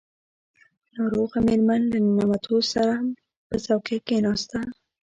ناروغه 0.95 1.37
مېرمن 1.47 1.81
له 1.91 1.97
ننوتو 2.03 2.55
سم 2.71 3.03
په 3.47 3.55
څوکۍ 3.65 3.97
کښېناسته. 4.07 4.59